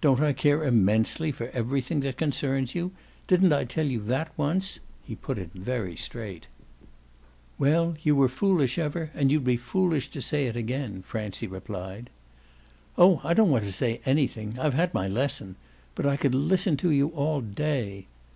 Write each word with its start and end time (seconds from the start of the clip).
"Don't 0.00 0.20
I 0.20 0.32
care 0.34 0.62
immensely 0.62 1.32
for 1.32 1.48
everything 1.50 1.98
that 2.02 2.16
concerns 2.16 2.76
you? 2.76 2.92
Didn't 3.26 3.52
I 3.52 3.64
tell 3.64 3.86
you 3.88 3.98
that 4.02 4.30
once?" 4.38 4.78
he 5.02 5.16
put 5.16 5.36
it 5.36 5.50
very 5.52 5.96
straight. 5.96 6.46
"Well, 7.58 7.96
you 8.04 8.14
were 8.14 8.28
foolish 8.28 8.78
ever, 8.78 9.10
and 9.14 9.32
you'd 9.32 9.42
be 9.42 9.56
foolish 9.56 10.10
to 10.10 10.22
say 10.22 10.46
it 10.46 10.54
again," 10.56 11.02
Francie 11.02 11.48
replied. 11.48 12.08
"Oh 12.96 13.20
I 13.24 13.34
don't 13.34 13.50
want 13.50 13.64
to 13.64 13.72
say 13.72 14.00
anything, 14.06 14.56
I've 14.60 14.74
had 14.74 14.94
my 14.94 15.08
lesson. 15.08 15.56
But 15.96 16.06
I 16.06 16.16
could 16.16 16.36
listen 16.36 16.76
to 16.76 16.92
you 16.92 17.08
all 17.08 17.40
day." 17.40 18.06